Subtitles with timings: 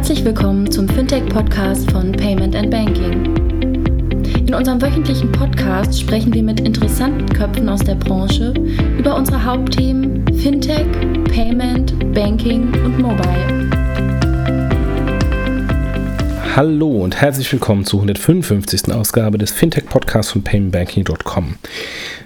[0.00, 3.36] Herzlich willkommen zum Fintech-Podcast von Payment and Banking.
[4.46, 8.54] In unserem wöchentlichen Podcast sprechen wir mit interessanten Köpfen aus der Branche
[8.98, 10.86] über unsere Hauptthemen Fintech,
[11.24, 13.68] Payment, Banking und Mobile.
[16.56, 18.94] Hallo und herzlich willkommen zur 155.
[18.94, 21.56] Ausgabe des Fintech-Podcasts von paymentbanking.com.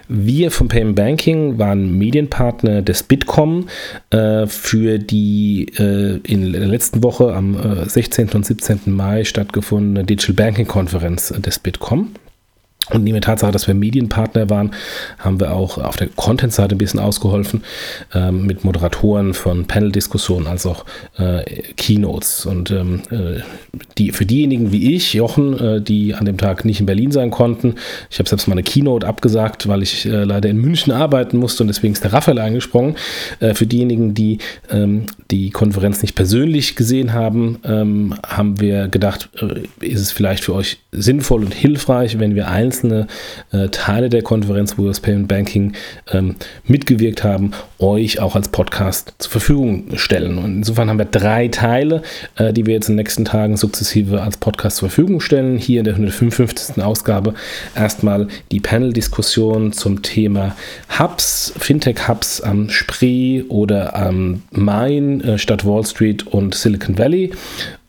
[0.09, 3.69] Wir vom Payment Banking waren Medienpartner des Bitkom
[4.11, 8.31] äh, für die äh, in der letzten Woche am äh, 16.
[8.31, 8.81] und 17.
[8.87, 12.11] Mai stattgefundene Digital Banking Konferenz des Bitkom.
[12.91, 14.73] Und neben der Tatsache, dass wir Medienpartner waren,
[15.19, 17.65] haben wir auch auf der Content-Seite ein bisschen ausgeholfen
[18.15, 20.85] ähm, mit Moderatoren von Panel-Diskussionen als auch
[21.17, 21.45] äh,
[21.77, 22.45] Keynotes.
[22.45, 23.41] Und ähm, äh,
[23.97, 27.31] die, für diejenigen wie ich, Jochen, äh, die an dem Tag nicht in Berlin sein
[27.31, 27.77] konnten,
[28.11, 31.63] ich habe selbst mal eine Keynote abgesagt, weil ich äh, leider in München arbeiten musste
[31.63, 32.97] und deswegen ist der Raphael eingesprungen.
[33.41, 34.39] Äh, für diejenigen, die
[34.71, 40.45] ähm, die Konferenz nicht persönlich gesehen haben, ähm, haben wir gedacht, äh, ist es vielleicht
[40.45, 43.07] für euch sinnvoll und hilfreich, wenn wir einzeln einzelne
[43.53, 45.73] äh, Teile der Konferenz, wo das Payment Banking
[46.13, 50.39] ähm, mitgewirkt haben, euch auch als Podcast zur Verfügung stellen.
[50.39, 52.03] Und insofern haben wir drei Teile,
[52.37, 55.59] äh, die wir jetzt in den nächsten Tagen sukzessive als Podcast zur Verfügung stellen.
[55.59, 56.83] Hier in der 155.
[56.83, 57.35] Ausgabe
[57.75, 60.57] erstmal die Panel-Diskussion zum Thema
[60.99, 67.33] Hubs, Fintech-Hubs am Spree oder am Main äh, statt Wall Street und Silicon Valley.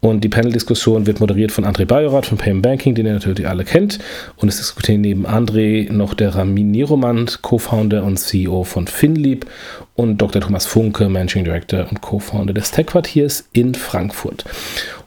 [0.05, 3.63] Und die Panel-Diskussion wird moderiert von André Bajorat von Payment Banking, den ihr natürlich alle
[3.63, 3.97] kennt.
[4.35, 9.47] Und es diskutieren neben André noch der Ramin Niromand, Co-Founder und CEO von FinLeap
[9.95, 10.43] und Dr.
[10.43, 14.45] Thomas Funke, Managing Director und Co-Founder des Tech-Quartiers in Frankfurt.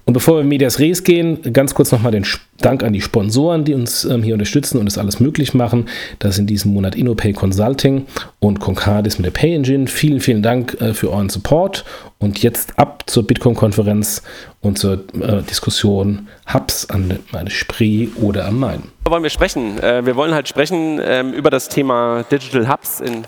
[0.09, 2.25] Und bevor wir Medias Res gehen, ganz kurz nochmal den
[2.63, 5.87] Dank an die Sponsoren, die uns ähm, hier unterstützen und das alles möglich machen.
[6.19, 8.07] Das ist in diesem Monat InnoPay Consulting
[8.41, 9.87] und Concardis mit der Pay Engine.
[9.87, 11.85] Vielen, vielen Dank äh, für euren Support.
[12.19, 14.23] Und jetzt ab zur Bitcoin-Konferenz
[14.63, 18.85] und zur äh, Diskussion Hubs an meine Spree oder am Main.
[19.05, 19.79] Wollen wir sprechen?
[19.79, 23.27] Äh, wir wollen halt sprechen ähm, über das Thema Digital Hubs in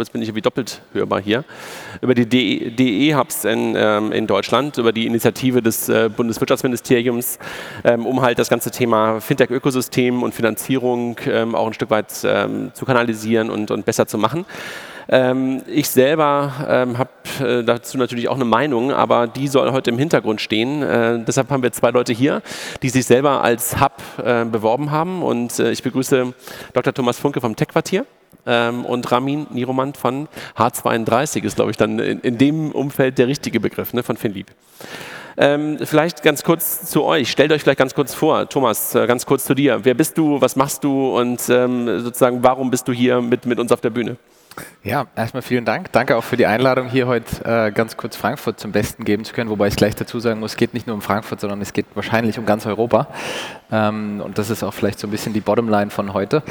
[0.00, 1.44] jetzt bin ich irgendwie doppelt hörbar hier,
[2.00, 7.38] über die DE-Hubs in, ähm, in, Deutschland, über die Initiative des äh, Bundeswirtschaftsministeriums,
[7.84, 12.70] ähm, um halt das ganze Thema Fintech-Ökosystem und Finanzierung ähm, auch ein Stück weit ähm,
[12.74, 14.46] zu kanalisieren und, und besser zu machen.
[15.08, 17.10] Ähm, ich selber ähm, habe
[17.40, 20.82] äh, dazu natürlich auch eine Meinung, aber die soll heute im Hintergrund stehen.
[20.82, 22.42] Äh, deshalb haben wir zwei Leute hier,
[22.82, 25.22] die sich selber als Hub äh, beworben haben.
[25.22, 26.32] Und äh, ich begrüße
[26.72, 26.94] Dr.
[26.94, 28.06] Thomas Funke vom Tech-Quartier
[28.46, 33.28] ähm, und Ramin Niromand von H32 ist, glaube ich, dann in, in, dem Umfeld der
[33.28, 34.48] richtige Begriff ne, von Finlieb.
[35.36, 37.30] Ähm, vielleicht ganz kurz zu euch.
[37.30, 38.48] Stellt euch vielleicht ganz kurz vor.
[38.48, 39.84] Thomas, äh, ganz kurz zu dir.
[39.84, 40.40] Wer bist du?
[40.40, 41.16] Was machst du?
[41.16, 44.16] Und ähm, sozusagen, warum bist du hier mit, mit uns auf der Bühne?
[44.84, 45.92] Ja, erstmal vielen Dank.
[45.92, 49.32] Danke auch für die Einladung, hier heute äh, ganz kurz Frankfurt zum Besten geben zu
[49.32, 49.48] können.
[49.48, 51.86] Wobei ich gleich dazu sagen muss, es geht nicht nur um Frankfurt, sondern es geht
[51.94, 53.06] wahrscheinlich um ganz Europa.
[53.70, 56.42] Ähm, und das ist auch vielleicht so ein bisschen die Bottomline von heute.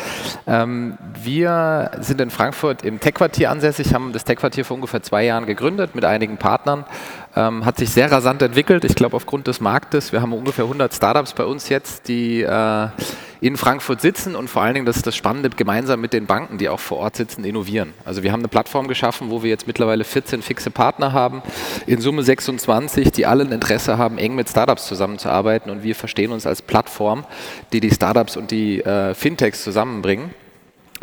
[0.48, 5.46] Ähm, wir sind in Frankfurt im Tech-Quartier ansässig, haben das Tech-Quartier vor ungefähr zwei Jahren
[5.46, 6.86] gegründet mit einigen Partnern.
[7.36, 8.86] Ähm, hat sich sehr rasant entwickelt.
[8.86, 10.12] Ich glaube, aufgrund des Marktes.
[10.12, 12.88] Wir haben ungefähr 100 Startups bei uns jetzt, die äh,
[13.42, 16.60] in Frankfurt sitzen und vor allen Dingen, das ist das Spannende, gemeinsam mit den Banken,
[16.60, 17.94] die auch vor Ort sitzen, innovieren.
[18.06, 21.42] Also wir haben eine Plattform geschaffen, wo wir jetzt mittlerweile 14 fixe Partner haben,
[21.88, 26.32] in Summe 26, die alle ein Interesse haben, eng mit Startups zusammenzuarbeiten und wir verstehen
[26.32, 27.26] uns als Plattform,
[27.74, 30.32] die die Startups und die äh, Fintechs zusammenbringen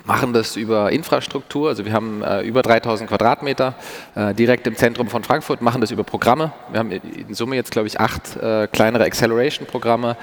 [0.09, 1.69] machen das über Infrastruktur.
[1.69, 3.75] Also wir haben äh, über 3000 Quadratmeter
[4.15, 6.53] äh, direkt im Zentrum von Frankfurt, machen das über Programme.
[6.73, 10.17] Wir haben in Summe jetzt, glaube ich, acht äh, kleinere Acceleration-Programme.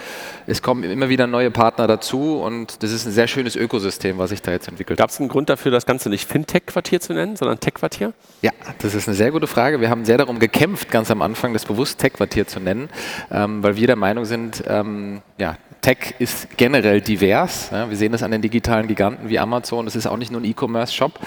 [0.47, 4.31] Es kommen immer wieder neue Partner dazu und das ist ein sehr schönes Ökosystem, was
[4.31, 4.97] sich da jetzt entwickelt.
[4.97, 8.13] Gab es einen Grund dafür, das Ganze nicht Fintech-Quartier zu nennen, sondern Tech-Quartier?
[8.41, 9.81] Ja, das ist eine sehr gute Frage.
[9.81, 12.89] Wir haben sehr darum gekämpft, ganz am Anfang das bewusst Tech-Quartier zu nennen,
[13.31, 17.69] ähm, weil wir der Meinung sind, ähm, ja, Tech ist generell divers.
[17.71, 19.85] Ja, wir sehen das an den digitalen Giganten wie Amazon.
[19.85, 21.19] Das ist auch nicht nur ein E-Commerce-Shop,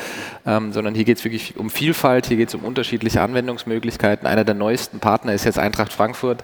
[0.47, 4.27] ähm, sondern hier geht es wirklich um Vielfalt, hier geht es um unterschiedliche Anwendungsmöglichkeiten.
[4.27, 6.43] Einer der neuesten Partner ist jetzt Eintracht Frankfurt.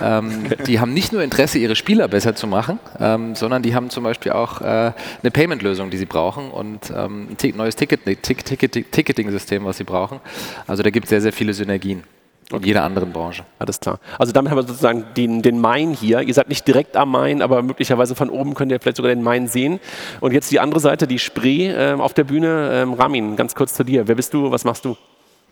[0.00, 3.90] Ähm, die haben nicht nur Interesse, ihre Spieler besser zu machen, ähm, sondern die haben
[3.90, 8.44] zum Beispiel auch äh, eine Payment-Lösung, die sie brauchen und ähm, ein neues Ticket, Ticket,
[8.46, 10.20] Ticket, Ticketing-System, was sie brauchen.
[10.66, 12.04] Also da gibt es sehr, sehr viele Synergien.
[12.52, 13.44] In jeder anderen Branche.
[13.58, 14.00] Alles klar.
[14.18, 16.20] Also damit haben wir sozusagen den, den Main hier.
[16.20, 19.22] Ihr seid nicht direkt am Main, aber möglicherweise von oben könnt ihr vielleicht sogar den
[19.22, 19.78] Main sehen.
[20.20, 22.70] Und jetzt die andere Seite, die Spree äh, auf der Bühne.
[22.72, 24.08] Ähm, Ramin, ganz kurz zu dir.
[24.08, 24.50] Wer bist du?
[24.50, 24.96] Was machst du?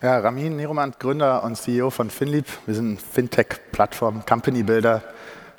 [0.03, 2.47] Ja, Ramin Niromand, Gründer und CEO von FinLeap.
[2.67, 5.03] Wir sind Fintech-Plattform, Company Builder.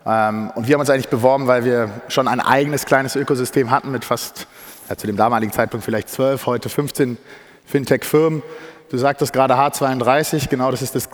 [0.05, 3.91] Ähm, und wir haben uns eigentlich beworben, weil wir schon ein eigenes kleines Ökosystem hatten
[3.91, 4.47] mit fast,
[4.89, 7.17] ja, zu dem damaligen Zeitpunkt vielleicht 12, heute 15
[7.65, 8.41] Fintech-Firmen.
[8.89, 11.09] Du sagtest gerade H32, genau das ist das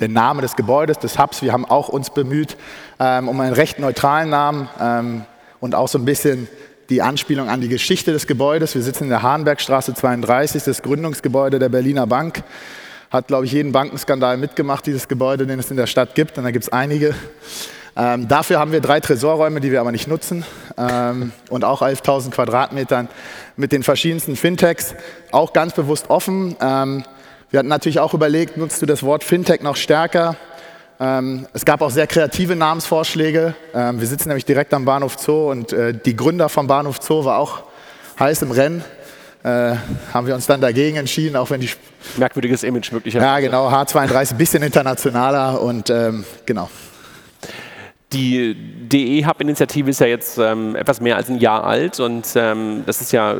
[0.00, 1.42] der Name des Gebäudes, des Hubs.
[1.42, 2.56] Wir haben auch uns bemüht
[2.98, 5.24] ähm, um einen recht neutralen Namen ähm,
[5.60, 6.48] und auch so ein bisschen
[6.90, 8.74] die Anspielung an die Geschichte des Gebäudes.
[8.74, 12.42] Wir sitzen in der Hahnbergstraße 32, das Gründungsgebäude der Berliner Bank.
[13.10, 16.36] Hat, glaube ich, jeden Bankenskandal mitgemacht, dieses Gebäude, den es in der Stadt gibt.
[16.36, 17.14] Und da gibt es einige.
[17.96, 20.44] Ähm, dafür haben wir drei Tresorräume, die wir aber nicht nutzen.
[20.76, 23.08] Ähm, und auch 11.000 Quadratmetern
[23.56, 24.96] mit den verschiedensten Fintechs.
[25.30, 26.56] Auch ganz bewusst offen.
[26.60, 27.04] Ähm,
[27.54, 30.34] wir hatten natürlich auch überlegt, nutzt du das Wort Fintech noch stärker?
[30.98, 33.54] Ähm, es gab auch sehr kreative Namensvorschläge.
[33.72, 37.24] Ähm, wir sitzen nämlich direkt am Bahnhof Zoo und äh, die Gründer vom Bahnhof Zoo
[37.24, 37.62] war auch
[38.18, 38.82] heiß im Rennen.
[39.44, 39.76] Äh,
[40.12, 41.70] haben wir uns dann dagegen entschieden, auch wenn die
[42.16, 43.24] merkwürdiges Image möglicherweise.
[43.24, 46.68] Ja, genau, H32 bisschen internationaler und ähm, genau.
[48.14, 53.00] Die DE-Hub-Initiative ist ja jetzt ähm, etwas mehr als ein Jahr alt und ähm, das
[53.00, 53.34] ist ja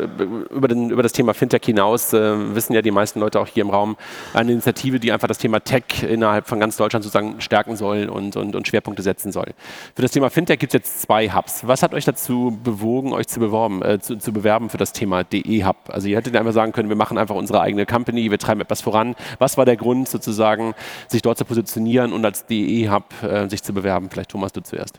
[0.50, 3.62] über, den, über das Thema Fintech hinaus, äh, wissen ja die meisten Leute auch hier
[3.62, 3.96] im Raum,
[4.32, 8.34] eine Initiative, die einfach das Thema Tech innerhalb von ganz Deutschland sozusagen stärken soll und,
[8.34, 9.54] und, und Schwerpunkte setzen soll.
[9.94, 11.64] Für das Thema Fintech gibt es jetzt zwei Hubs.
[11.64, 15.22] Was hat euch dazu bewogen, euch zu, beworben, äh, zu, zu bewerben für das Thema
[15.22, 15.76] DE-Hub?
[15.86, 18.80] Also ihr hättet einfach sagen können, wir machen einfach unsere eigene Company, wir treiben etwas
[18.80, 19.14] voran.
[19.38, 20.74] Was war der Grund sozusagen,
[21.06, 24.10] sich dort zu positionieren und als DE-Hub äh, sich zu bewerben?
[24.10, 24.98] Vielleicht Thomas, du zuerst.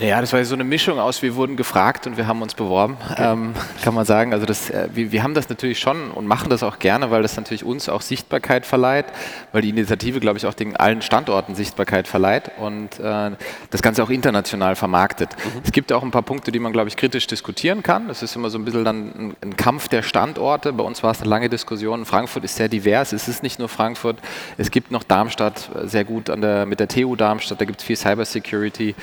[0.00, 2.96] Ja, das war so eine Mischung aus, wir wurden gefragt und wir haben uns beworben,
[3.10, 3.32] okay.
[3.32, 3.52] ähm,
[3.82, 4.32] kann man sagen.
[4.32, 7.20] Also das, äh, wir, wir, haben das natürlich schon und machen das auch gerne, weil
[7.20, 9.06] das natürlich uns auch Sichtbarkeit verleiht,
[9.52, 13.32] weil die Initiative, glaube ich, auch den allen Standorten Sichtbarkeit verleiht und äh,
[13.70, 15.30] das Ganze auch international vermarktet.
[15.36, 15.60] Mhm.
[15.64, 18.08] Es gibt auch ein paar Punkte, die man, glaube ich, kritisch diskutieren kann.
[18.08, 20.72] Das ist immer so ein bisschen dann ein, ein Kampf der Standorte.
[20.72, 22.06] Bei uns war es eine lange Diskussion.
[22.06, 23.12] Frankfurt ist sehr divers.
[23.12, 24.16] Es ist nicht nur Frankfurt.
[24.56, 27.60] Es gibt noch Darmstadt äh, sehr gut an der, mit der TU Darmstadt.
[27.60, 28.94] Da gibt es viel Cybersecurity.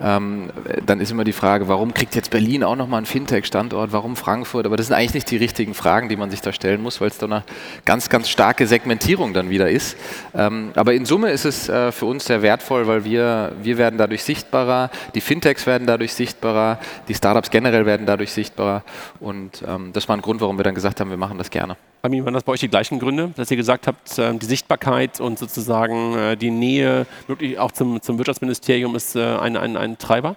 [0.00, 0.50] Ähm,
[0.84, 4.66] dann ist immer die Frage, warum kriegt jetzt Berlin auch nochmal einen Fintech-Standort, warum Frankfurt?
[4.66, 7.08] Aber das sind eigentlich nicht die richtigen Fragen, die man sich da stellen muss, weil
[7.08, 7.44] es da eine
[7.84, 9.96] ganz, ganz starke Segmentierung dann wieder ist.
[10.34, 13.98] Ähm, aber in Summe ist es äh, für uns sehr wertvoll, weil wir, wir werden
[13.98, 16.78] dadurch sichtbarer, die Fintechs werden dadurch sichtbarer,
[17.08, 18.82] die Startups generell werden dadurch sichtbarer
[19.20, 21.76] und ähm, das war ein Grund, warum wir dann gesagt haben, wir machen das gerne.
[22.06, 25.20] Armin, waren das bei euch die gleichen Gründe, dass ihr gesagt habt, ähm, die Sichtbarkeit
[25.20, 29.98] und sozusagen äh, die Nähe wirklich auch zum, zum Wirtschaftsministerium ist äh, ein, ein, ein
[29.98, 30.36] Treiber?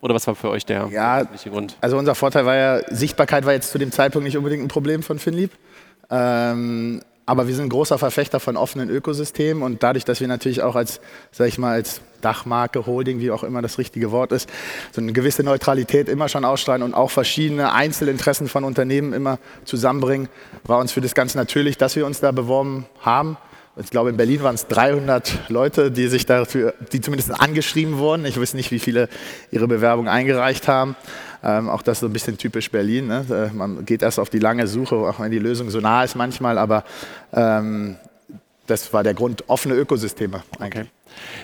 [0.00, 1.78] Oder was war für euch der ja, Grund?
[1.80, 5.02] Also unser Vorteil war ja, Sichtbarkeit war jetzt zu dem Zeitpunkt nicht unbedingt ein Problem
[5.02, 5.52] von Finlieb.
[6.10, 10.76] Ähm, aber wir sind großer Verfechter von offenen Ökosystemen und dadurch, dass wir natürlich auch
[10.76, 11.00] als,
[11.32, 14.48] sag ich mal, als Dachmarke, Holding, wie auch immer das richtige Wort ist,
[14.92, 20.28] so eine gewisse Neutralität immer schon ausstrahlen und auch verschiedene Einzelinteressen von Unternehmen immer zusammenbringen,
[20.64, 23.36] war uns für das ganz natürlich, dass wir uns da beworben haben.
[23.76, 28.24] Ich glaube, in Berlin waren es 300 Leute, die sich dafür, die zumindest angeschrieben wurden.
[28.24, 29.08] Ich weiß nicht, wie viele
[29.50, 30.94] ihre Bewerbung eingereicht haben.
[31.44, 33.06] Ähm, auch das ist so ein bisschen typisch Berlin.
[33.06, 33.50] Ne?
[33.52, 36.14] Äh, man geht erst auf die lange Suche, auch wenn die Lösung so nah ist
[36.14, 36.84] manchmal, aber
[37.34, 37.96] ähm,
[38.66, 40.88] das war der Grund, offene Ökosysteme eigentlich.
[40.88, 40.90] Okay.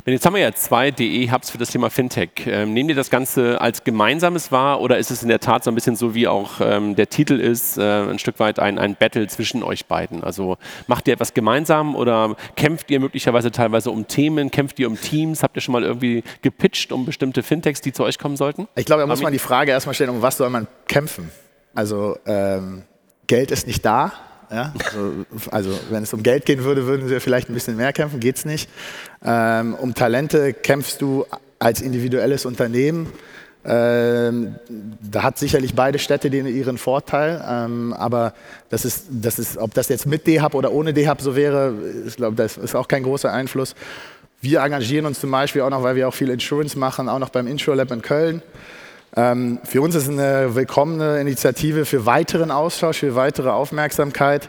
[0.07, 2.31] Jetzt haben wir ja zwei DE-Hubs für das Thema Fintech.
[2.47, 5.71] Ähm, nehmt ihr das Ganze als Gemeinsames wahr oder ist es in der Tat so
[5.71, 8.97] ein bisschen so, wie auch ähm, der Titel ist, äh, ein Stück weit ein, ein
[8.97, 10.25] Battle zwischen euch beiden?
[10.25, 10.57] Also
[10.87, 15.43] macht ihr etwas gemeinsam oder kämpft ihr möglicherweise teilweise um Themen, kämpft ihr um Teams?
[15.43, 18.69] Habt ihr schon mal irgendwie gepitcht um bestimmte Fintechs, die zu euch kommen sollten?
[18.75, 21.31] Ich glaube, da muss man die Frage erstmal stellen, um was soll man kämpfen?
[21.75, 22.83] Also ähm,
[23.27, 24.13] Geld ist nicht da.
[24.51, 24.73] Ja?
[24.85, 25.13] Also,
[25.51, 28.37] also, wenn es um Geld gehen würde, würden wir vielleicht ein bisschen mehr kämpfen, geht
[28.37, 28.69] es nicht.
[29.25, 31.25] Ähm, um Talente kämpfst du
[31.59, 33.13] als individuelles Unternehmen.
[33.63, 34.55] Ähm,
[35.03, 38.33] da hat sicherlich beide Städte den, ihren Vorteil, ähm, aber
[38.71, 41.75] das ist, das ist, ob das jetzt mit DHub oder ohne DHub so wäre,
[42.07, 43.75] ich glaube, das ist auch kein großer Einfluss.
[44.41, 47.29] Wir engagieren uns zum Beispiel auch noch, weil wir auch viel Insurance machen, auch noch
[47.29, 48.43] beim InsurLab in Köln.
[49.17, 54.49] Ähm, für uns ist eine willkommene Initiative für weiteren Austausch, für weitere Aufmerksamkeit.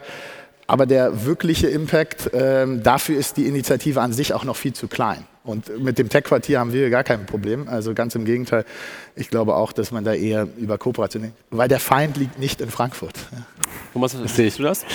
[0.66, 4.88] Aber der wirkliche Impact, ähm, dafür ist die Initiative an sich auch noch viel zu
[4.88, 5.26] klein.
[5.44, 7.68] Und mit dem Tech-Quartier haben wir gar kein Problem.
[7.68, 8.64] Also ganz im Gegenteil.
[9.16, 12.70] Ich glaube auch, dass man da eher über Kooperation, weil der Feind liegt nicht in
[12.70, 13.14] Frankfurt.
[13.92, 14.86] Thomas, siehst du das?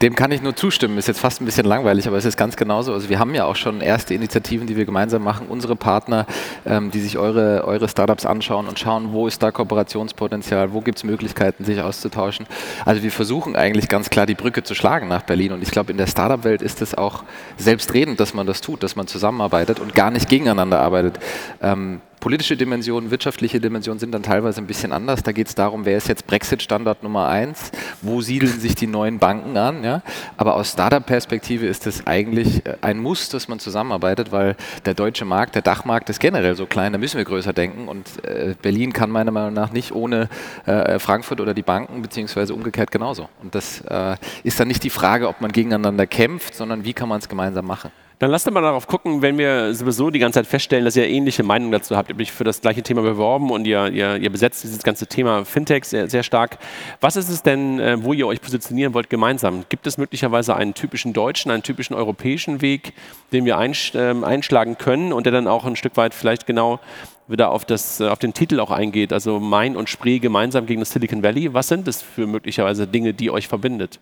[0.00, 0.98] Dem kann ich nur zustimmen.
[0.98, 2.92] Ist jetzt fast ein bisschen langweilig, aber es ist ganz genauso.
[2.92, 5.46] Also wir haben ja auch schon erste Initiativen, die wir gemeinsam machen.
[5.48, 6.26] Unsere Partner,
[6.64, 10.98] ähm, die sich eure, eure Startups anschauen und schauen, wo ist da Kooperationspotenzial, wo gibt
[10.98, 12.46] es Möglichkeiten, sich auszutauschen.
[12.84, 15.52] Also wir versuchen eigentlich ganz klar die Brücke zu schlagen nach Berlin.
[15.52, 17.24] Und ich glaube, in der Startup-Welt ist es auch
[17.56, 21.18] selbstredend, dass man das tut, dass man zusammenarbeitet und gar nicht gegeneinander arbeitet.
[21.60, 25.22] Ähm, politische Dimensionen, wirtschaftliche Dimensionen sind dann teilweise ein bisschen anders.
[25.22, 27.72] Da geht es darum, wer ist jetzt Brexit-Standard Nummer eins,
[28.02, 29.82] wo siedeln sich die neuen Banken an.
[29.82, 30.02] Ja?
[30.36, 35.24] Aber aus Startup-Perspektive ist es eigentlich äh, ein Muss, dass man zusammenarbeitet, weil der deutsche
[35.24, 37.88] Markt, der Dachmarkt ist generell so klein, da müssen wir größer denken.
[37.88, 40.28] Und äh, Berlin kann meiner Meinung nach nicht ohne
[40.66, 43.28] äh, Frankfurt oder die Banken, beziehungsweise umgekehrt genauso.
[43.42, 47.08] Und das äh, ist dann nicht die Frage, ob man gegeneinander kämpft, sondern wie kann
[47.08, 47.90] man es gemeinsam machen.
[48.20, 51.42] Dann lasst mal darauf gucken, wenn wir sowieso die ganze Zeit feststellen, dass ihr ähnliche
[51.42, 52.10] Meinungen dazu habt.
[52.10, 55.06] Ihr habt euch für das gleiche Thema beworben und ihr, ihr, ihr besetzt dieses ganze
[55.06, 56.58] Thema Fintech sehr, sehr stark.
[57.00, 59.64] Was ist es denn, äh, wo ihr euch positionieren wollt gemeinsam?
[59.70, 62.92] Gibt es möglicherweise einen typischen deutschen, einen typischen europäischen Weg,
[63.32, 63.58] den wir
[63.94, 66.78] ähm, einschlagen können und der dann auch ein Stück weit vielleicht genau
[67.26, 70.80] wieder auf, das, äh, auf den Titel auch eingeht, also Main und Spree gemeinsam gegen
[70.80, 71.54] das Silicon Valley.
[71.54, 73.98] Was sind das für möglicherweise Dinge, die euch verbindet?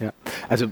[0.00, 0.12] Ja,
[0.48, 0.68] also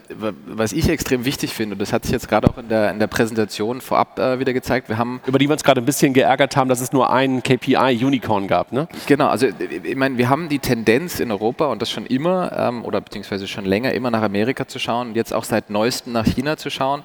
[0.47, 2.99] was ich extrem wichtig finde, und das hat sich jetzt gerade auch in der, in
[2.99, 5.21] der Präsentation vorab äh, wieder gezeigt, wir haben...
[5.27, 8.73] Über die wir uns gerade ein bisschen geärgert haben, dass es nur einen KPI-Unicorn gab,
[8.73, 8.89] ne?
[9.07, 12.87] Genau, also ich meine, wir haben die Tendenz in Europa und das schon immer, ähm,
[12.87, 16.25] oder beziehungsweise schon länger, immer nach Amerika zu schauen und jetzt auch seit neuestem nach
[16.25, 17.03] China zu schauen.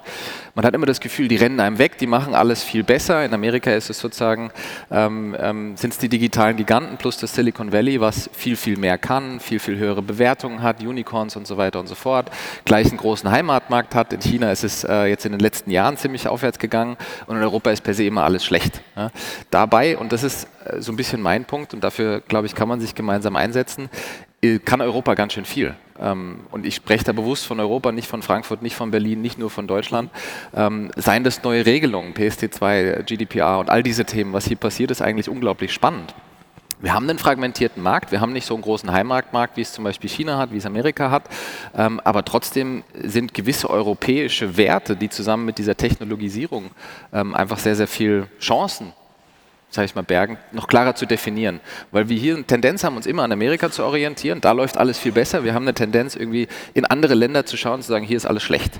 [0.54, 3.22] Man hat immer das Gefühl, die rennen einem weg, die machen alles viel besser.
[3.22, 4.50] In Amerika ist es sozusagen,
[4.90, 8.96] ähm, ähm, sind es die digitalen Giganten plus das Silicon Valley, was viel, viel mehr
[8.96, 12.30] kann, viel, viel höhere Bewertungen hat, Unicorns und so weiter und so fort fort,
[12.64, 14.12] gleich einen großen Heimatmarkt hat.
[14.12, 17.42] In China ist es äh, jetzt in den letzten Jahren ziemlich aufwärts gegangen und in
[17.42, 18.82] Europa ist per se immer alles schlecht.
[18.94, 19.10] Ja.
[19.50, 22.68] Dabei, und das ist äh, so ein bisschen mein Punkt und dafür, glaube ich, kann
[22.68, 23.90] man sich gemeinsam einsetzen,
[24.42, 25.74] äh, kann Europa ganz schön viel.
[25.98, 29.38] Ähm, und ich spreche da bewusst von Europa, nicht von Frankfurt, nicht von Berlin, nicht
[29.38, 30.10] nur von Deutschland.
[30.54, 35.02] Ähm, seien das neue Regelungen, PST2, GDPR und all diese Themen, was hier passiert, ist
[35.02, 36.14] eigentlich unglaublich spannend.
[36.80, 39.84] Wir haben einen fragmentierten Markt, wir haben nicht so einen großen Heimmarktmarkt, wie es zum
[39.84, 41.24] Beispiel China hat, wie es Amerika hat,
[41.76, 46.70] ähm, aber trotzdem sind gewisse europäische Werte, die zusammen mit dieser Technologisierung
[47.12, 48.92] ähm, einfach sehr, sehr viel Chancen
[49.74, 51.60] sage ich mal, Bergen noch klarer zu definieren.
[51.90, 54.40] Weil wir hier eine Tendenz haben, uns immer an Amerika zu orientieren.
[54.40, 55.42] Da läuft alles viel besser.
[55.42, 58.26] Wir haben eine Tendenz, irgendwie in andere Länder zu schauen und zu sagen, hier ist
[58.26, 58.74] alles schlecht.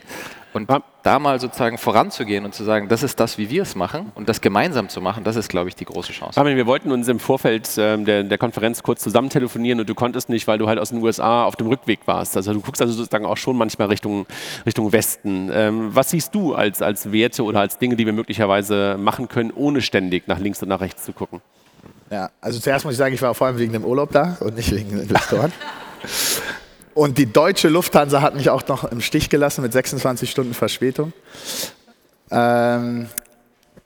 [0.55, 0.71] Und
[1.03, 4.29] da mal sozusagen voranzugehen und zu sagen, das ist das, wie wir es machen und
[4.29, 6.39] das gemeinsam zu machen, das ist, glaube ich, die große Chance.
[6.39, 9.97] Armin, wir wollten uns im Vorfeld ähm, der, der, Konferenz kurz zusammen telefonieren und du
[9.97, 12.37] konntest nicht, weil du halt aus den USA auf dem Rückweg warst.
[12.37, 14.27] Also du guckst also sozusagen auch schon manchmal Richtung,
[14.65, 15.51] Richtung Westen.
[15.53, 19.51] Ähm, was siehst du als, als Werte oder als Dinge, die wir möglicherweise machen können,
[19.51, 21.41] ohne ständig nach links und nach rechts zu gucken?
[22.11, 24.55] Ja, also zuerst muss ich sagen, ich war vor allem wegen dem Urlaub da und
[24.55, 25.53] nicht wegen den Investoren.
[26.95, 31.13] Und die deutsche Lufthansa hat mich auch noch im Stich gelassen mit 26 Stunden Verspätung.
[32.31, 33.09] Ähm,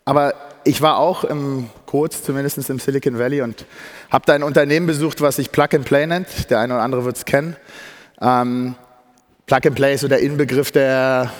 [0.04, 0.34] aber
[0.64, 3.64] ich war auch im, kurz zumindest im Silicon Valley und
[4.10, 6.50] habe da ein Unternehmen besucht, was sich Plug and Play nennt.
[6.50, 7.56] Der eine oder andere wird es kennen.
[8.20, 8.74] Ähm,
[9.46, 11.32] Plug and Play ist so der Inbegriff der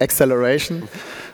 [0.00, 0.84] Acceleration.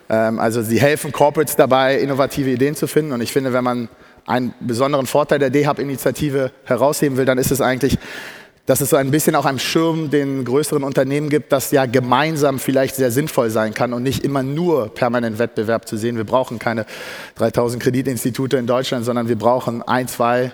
[0.08, 3.12] Ähm, also sie helfen Corporates dabei, innovative Ideen zu finden.
[3.12, 3.88] Und ich finde, wenn man
[4.26, 7.98] einen besonderen Vorteil der DHub-Initiative herausheben will, dann ist es eigentlich,
[8.66, 12.58] dass es so ein bisschen auch einen Schirm den größeren Unternehmen gibt, das ja gemeinsam
[12.58, 16.16] vielleicht sehr sinnvoll sein kann und nicht immer nur permanent Wettbewerb zu sehen.
[16.16, 16.86] Wir brauchen keine
[17.36, 20.52] 3000 Kreditinstitute in Deutschland, sondern wir brauchen ein, zwei,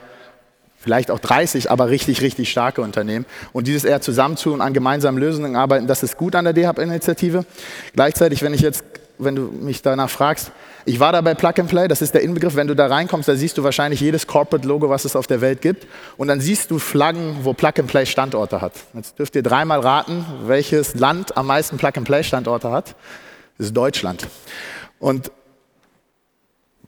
[0.77, 3.27] vielleicht auch 30, aber richtig, richtig starke Unternehmen.
[3.53, 7.45] Und dieses eher zusammentun an gemeinsamen Lösungen arbeiten, das ist gut an der DHub-Initiative.
[7.95, 8.83] Gleichzeitig, wenn ich jetzt
[9.21, 10.51] wenn du mich danach fragst.
[10.87, 12.57] Ich war da bei Plug and Play, das ist der Inbegriff.
[12.57, 15.61] Wenn du da reinkommst, da siehst du wahrscheinlich jedes Corporate-Logo, was es auf der Welt
[15.61, 15.87] gibt.
[16.17, 18.73] Und dann siehst du Flaggen, wo Plug and Play Standorte hat.
[18.95, 22.95] Jetzt dürft ihr dreimal raten, welches Land am meisten Plug and Play Standorte hat.
[23.59, 24.27] Das ist Deutschland.
[24.99, 25.31] Und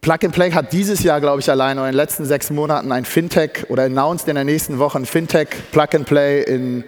[0.01, 3.05] Plug and Play hat dieses Jahr, glaube ich, allein in den letzten sechs Monaten ein
[3.05, 6.83] Fintech oder announced in der nächsten Woche ein Fintech Plug and Play in,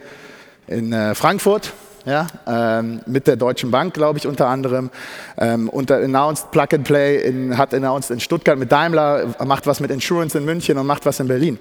[0.67, 1.73] in äh, Frankfurt
[2.05, 4.91] ja, ähm, mit der Deutschen Bank, glaube ich, unter anderem.
[5.39, 9.81] Ähm, unter announced Plug and Play in, hat announced in Stuttgart mit Daimler, macht was
[9.81, 11.59] mit Insurance in München und macht was in Berlin.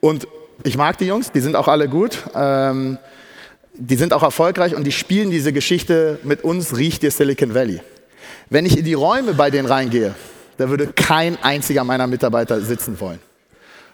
[0.00, 0.26] Und
[0.64, 2.18] ich mag die Jungs, die sind auch alle gut.
[2.34, 2.98] Ähm,
[3.74, 7.80] die sind auch erfolgreich und die spielen diese Geschichte mit uns, riecht ihr Silicon Valley.
[8.50, 10.14] Wenn ich in die Räume bei denen reingehe,
[10.56, 13.20] da würde kein einziger meiner Mitarbeiter sitzen wollen.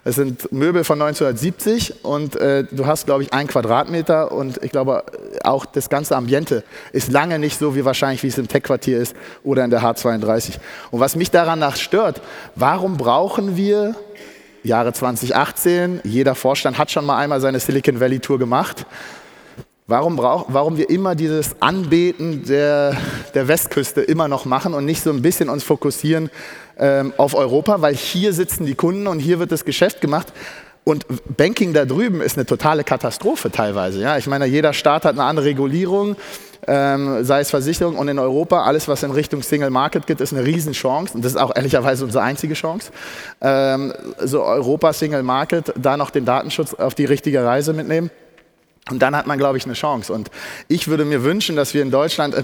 [0.07, 4.71] Es sind Möbel von 1970 und äh, du hast, glaube ich, ein Quadratmeter und ich
[4.71, 5.03] glaube,
[5.43, 9.15] auch das ganze Ambiente ist lange nicht so wie wahrscheinlich, wie es im Tech-Quartier ist
[9.43, 10.59] oder in der H32.
[10.91, 12.21] Und was mich daran nach stört,
[12.53, 13.95] warum brauchen wir
[14.61, 18.85] Jahre 2018, jeder Vorstand hat schon mal einmal seine Silicon Valley Tour gemacht,
[19.87, 22.97] Warum, brauch, warum wir immer dieses Anbeten der,
[23.35, 26.31] der Westküste immer noch machen und nicht so ein bisschen uns fokussieren
[26.77, 30.33] ähm, auf Europa, weil hier sitzen die Kunden und hier wird das Geschäft gemacht.
[30.85, 31.05] Und
[31.35, 34.01] Banking da drüben ist eine totale Katastrophe teilweise.
[34.01, 34.17] Ja?
[34.17, 36.15] Ich meine, jeder Staat hat eine andere Regulierung,
[36.67, 37.97] ähm, sei es Versicherung.
[37.97, 41.15] Und in Europa, alles, was in Richtung Single Market geht, ist eine Riesenchance.
[41.15, 42.91] Und das ist auch ehrlicherweise unsere einzige Chance.
[43.41, 48.11] Ähm, so Europa, Single Market, da noch den Datenschutz auf die richtige Reise mitnehmen.
[48.91, 50.13] Und dann hat man, glaube ich, eine Chance.
[50.13, 50.29] Und
[50.67, 52.43] ich würde mir wünschen, dass wir in Deutschland, äh,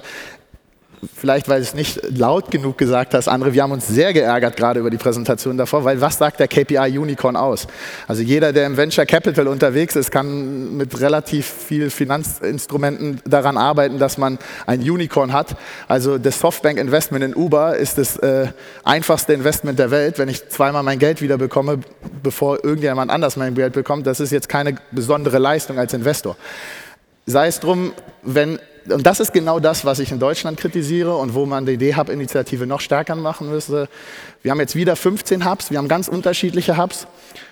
[1.15, 4.79] vielleicht weil es nicht laut genug gesagt hast, andere, wir haben uns sehr geärgert gerade
[4.79, 7.67] über die Präsentation davor, weil was sagt der KPI Unicorn aus?
[8.07, 13.97] Also jeder, der im Venture Capital unterwegs ist, kann mit relativ viel Finanzinstrumenten daran arbeiten,
[13.97, 15.55] dass man ein Unicorn hat.
[15.87, 18.47] Also das Softbank Investment in Uber ist das äh,
[18.83, 20.19] einfachste Investment der Welt.
[20.19, 21.79] Wenn ich zweimal mein Geld wieder bekomme,
[22.21, 26.37] bevor irgendjemand anders mein Geld bekommt, das ist jetzt keine besondere Leistung als Investor.
[27.25, 27.93] Sei es drum,
[28.23, 31.77] wenn und das ist genau das, was ich in Deutschland kritisiere und wo man die
[31.77, 33.87] D-Hub-Initiative noch stärker machen müsste.
[34.41, 37.07] Wir haben jetzt wieder 15 Hubs, wir haben ganz unterschiedliche Hubs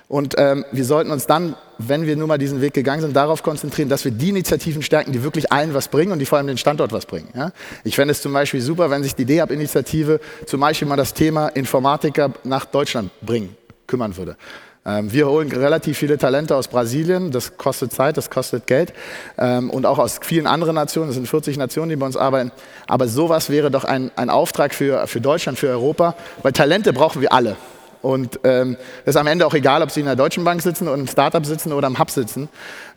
[0.08, 3.44] und ähm, wir sollten uns dann, wenn wir nur mal diesen Weg gegangen sind, darauf
[3.44, 6.48] konzentrieren, dass wir die Initiativen stärken, die wirklich allen was bringen und die vor allem
[6.48, 7.30] den Standort was bringen.
[7.36, 7.52] Ja?
[7.84, 11.50] Ich fände es zum Beispiel super, wenn sich die D-Hub-Initiative zum Beispiel mal das Thema
[11.50, 13.56] Informatiker nach Deutschland bringen,
[13.86, 14.36] kümmern würde.
[14.90, 18.94] Ähm, wir holen relativ viele Talente aus Brasilien, das kostet Zeit, das kostet Geld
[19.38, 22.52] ähm, und auch aus vielen anderen Nationen, es sind 40 Nationen, die bei uns arbeiten.
[22.88, 27.22] Aber sowas wäre doch ein, ein Auftrag für, für Deutschland, für Europa, weil Talente brauchen
[27.22, 27.56] wir alle.
[28.02, 30.98] Und ähm, ist am Ende auch egal, ob sie in der Deutschen Bank sitzen oder
[30.98, 32.48] im Startup sitzen oder im Hub sitzen.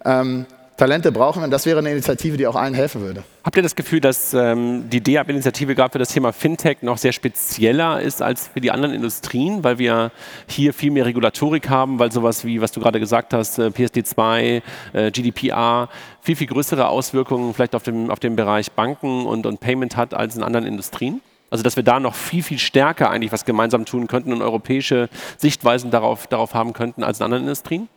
[0.05, 3.25] Ähm, Talente brauchen und das wäre eine Initiative, die auch allen helfen würde.
[3.45, 7.13] Habt ihr das Gefühl, dass ähm, die DEAB-Initiative gerade für das Thema Fintech noch sehr
[7.13, 10.13] spezieller ist als für die anderen Industrien, weil wir
[10.47, 14.63] hier viel mehr Regulatorik haben, weil sowas wie, was du gerade gesagt hast, äh, PSD2,
[14.93, 15.89] äh, GDPR,
[16.21, 20.15] viel, viel größere Auswirkungen vielleicht auf dem, auf dem Bereich Banken und, und Payment hat
[20.15, 21.21] als in anderen Industrien?
[21.51, 25.11] Also dass wir da noch viel, viel stärker eigentlich was gemeinsam tun könnten und europäische
[25.37, 27.89] Sichtweisen darauf, darauf haben könnten als in anderen Industrien?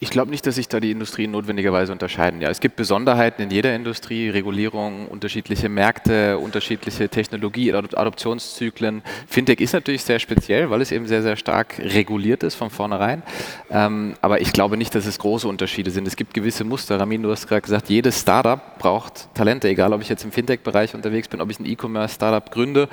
[0.00, 2.40] Ich glaube nicht, dass sich da die Industrien notwendigerweise unterscheiden.
[2.40, 9.02] Ja, es gibt Besonderheiten in jeder Industrie, Regulierung, unterschiedliche Märkte, unterschiedliche Technologie, Adoptionszyklen.
[9.26, 13.24] Fintech ist natürlich sehr speziell, weil es eben sehr, sehr stark reguliert ist von vornherein.
[13.70, 16.06] Ähm, aber ich glaube nicht, dass es große Unterschiede sind.
[16.06, 17.00] Es gibt gewisse Muster.
[17.00, 20.94] Ramin, du hast gerade gesagt, jedes Startup braucht Talente, egal ob ich jetzt im Fintech-Bereich
[20.94, 22.88] unterwegs bin, ob ich ein E-Commerce-Startup gründe.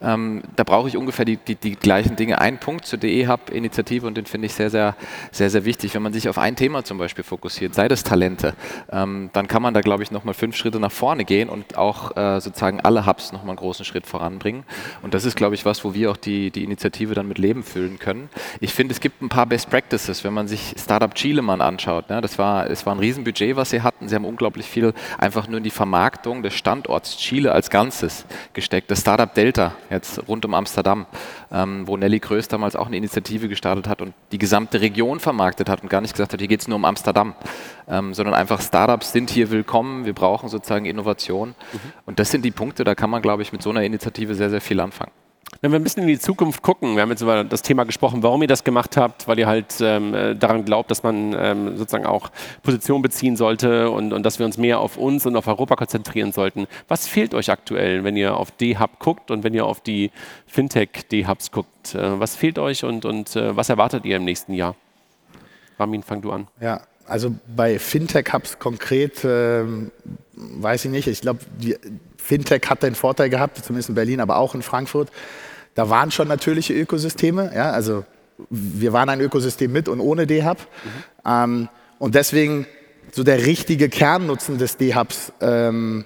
[0.00, 0.06] Mhm.
[0.06, 2.38] Ähm, da brauche ich ungefähr die, die, die, gleichen Dinge.
[2.38, 4.94] Ein Punkt zur DE-Hub-Initiative und den finde ich sehr, sehr,
[5.32, 5.94] sehr, sehr wichtig.
[5.94, 8.54] Wenn man sich auf ein ein Thema zum Beispiel fokussiert, sei das Talente,
[8.90, 12.16] ähm, dann kann man da, glaube ich, nochmal fünf Schritte nach vorne gehen und auch
[12.16, 14.64] äh, sozusagen alle Hubs nochmal einen großen Schritt voranbringen.
[15.02, 17.62] Und das ist, glaube ich, was, wo wir auch die, die Initiative dann mit Leben
[17.62, 18.28] füllen können.
[18.60, 22.10] Ich finde, es gibt ein paar Best Practices, wenn man sich Startup Chilemann anschaut.
[22.10, 22.20] Ne?
[22.20, 24.08] Das war, es war ein Riesenbudget, was sie hatten.
[24.08, 28.90] Sie haben unglaublich viel einfach nur in die Vermarktung des Standorts Chile als Ganzes gesteckt.
[28.90, 31.06] Das Startup Delta, jetzt rund um Amsterdam,
[31.52, 35.68] ähm, wo Nelly Kröß damals auch eine Initiative gestartet hat und die gesamte Region vermarktet
[35.68, 37.34] hat und gar nicht gesagt hat, hier geht es nur um Amsterdam,
[37.88, 41.50] ähm, sondern einfach Startups sind hier willkommen, wir brauchen sozusagen Innovation.
[41.50, 41.78] Mhm.
[42.06, 44.50] Und das sind die Punkte, da kann man, glaube ich, mit so einer Initiative sehr,
[44.50, 45.12] sehr viel anfangen.
[45.62, 48.22] Wenn wir ein bisschen in die Zukunft gucken, wir haben jetzt über das Thema gesprochen,
[48.22, 51.76] warum ihr das gemacht habt, weil ihr halt ähm, äh, daran glaubt, dass man ähm,
[51.76, 52.30] sozusagen auch
[52.62, 56.32] Position beziehen sollte und, und dass wir uns mehr auf uns und auf Europa konzentrieren
[56.32, 56.66] sollten.
[56.88, 60.12] Was fehlt euch aktuell, wenn ihr auf D-Hub guckt und wenn ihr auf die
[60.46, 61.94] Fintech-D-Hubs guckt?
[61.94, 64.76] Äh, was fehlt euch und, und äh, was erwartet ihr im nächsten Jahr?
[65.80, 66.46] Ramin, fang du an.
[66.60, 69.64] Ja, also bei Fintech-Hubs konkret äh,
[70.34, 71.08] weiß ich nicht.
[71.08, 71.40] Ich glaube,
[72.16, 75.10] Fintech hat den Vorteil gehabt, zumindest in Berlin, aber auch in Frankfurt.
[75.74, 77.52] Da waren schon natürliche Ökosysteme.
[77.54, 78.04] Ja, also
[78.48, 80.58] wir waren ein Ökosystem mit und ohne D-Hub.
[80.58, 80.90] Mhm.
[81.26, 82.66] Ähm, und deswegen
[83.12, 86.04] so der richtige Kernnutzen des D-Hubs ähm,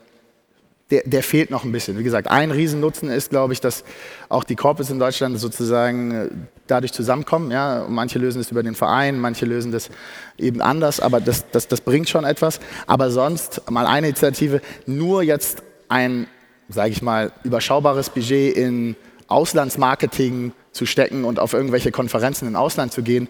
[0.90, 1.98] der, der, fehlt noch ein bisschen.
[1.98, 3.84] Wie gesagt, ein Riesennutzen ist, glaube ich, dass
[4.28, 7.50] auch die Corpus in Deutschland sozusagen dadurch zusammenkommen.
[7.50, 7.86] Ja?
[7.88, 9.90] Manche lösen es über den Verein, manche lösen das
[10.38, 12.60] eben anders, aber das, das, das bringt schon etwas.
[12.86, 16.26] Aber sonst mal eine Initiative, nur jetzt ein,
[16.68, 18.96] sage ich mal, überschaubares Budget in
[19.28, 23.28] Auslandsmarketing zu stecken und auf irgendwelche Konferenzen im Ausland zu gehen.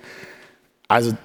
[0.88, 1.16] Also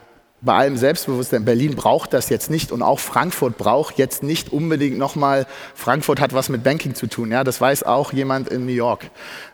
[0.42, 4.98] bei allem Selbstbewusstsein, Berlin braucht das jetzt nicht und auch Frankfurt braucht jetzt nicht unbedingt
[4.98, 8.72] nochmal, Frankfurt hat was mit Banking zu tun, ja, das weiß auch jemand in New
[8.72, 9.10] York.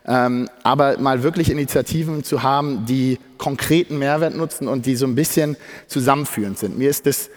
[0.06, 5.14] Ähm, aber mal wirklich Initiativen zu haben, die konkreten Mehrwert nutzen und die so ein
[5.14, 5.56] bisschen
[5.88, 6.78] zusammenführend sind.
[6.78, 7.30] Mir ist das,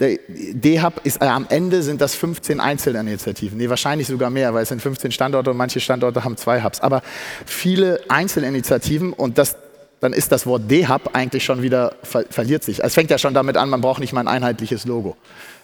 [0.00, 4.62] der D-Hub ist, äh, am Ende sind das 15 Einzelinitiativen, nee, wahrscheinlich sogar mehr, weil
[4.62, 7.02] es sind 15 Standorte und manche Standorte haben zwei Hubs, aber
[7.44, 9.56] viele Einzelinitiativen und das
[10.00, 12.82] dann ist das Wort D-Hub eigentlich schon wieder, ver verliert sich.
[12.82, 15.16] Es fängt ja schon damit an, man braucht nicht mal ein einheitliches Logo.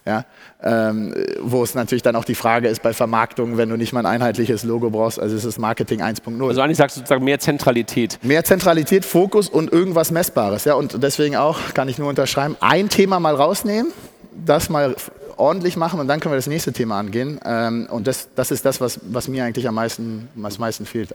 [0.04, 0.24] Ja?
[0.62, 4.00] Ähm, wo es natürlich dann auch die Frage ist bei Vermarktung, wenn du nicht mal
[4.00, 6.48] ein einheitliches Logo brauchst, also ist es Marketing 1.0.
[6.48, 8.18] Also eigentlich sagst du sozusagen mehr Zentralität.
[8.22, 10.64] Mehr Zentralität, Fokus und irgendwas Messbares.
[10.64, 10.74] Ja?
[10.74, 13.92] Und deswegen auch, kann ich nur unterschreiben, ein Thema mal rausnehmen,
[14.44, 14.96] das mal
[15.36, 17.40] ordentlich machen und dann können wir das nächste Thema angehen.
[17.44, 21.14] Ähm, und das, das ist das, was, was mir eigentlich am meisten, am meisten fehlt.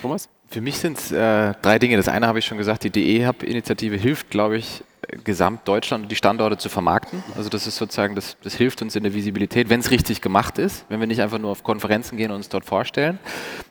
[0.00, 0.28] Thomas?
[0.48, 1.96] Für mich sind es äh, drei Dinge.
[1.96, 4.84] Das eine habe ich schon gesagt, die DE-Hub-Initiative hilft, glaube ich,
[5.24, 7.22] Gesamtdeutschland und die Standorte zu vermarkten.
[7.36, 10.58] Also das ist sozusagen, das, das hilft uns in der Visibilität, wenn es richtig gemacht
[10.58, 13.18] ist, wenn wir nicht einfach nur auf Konferenzen gehen und uns dort vorstellen.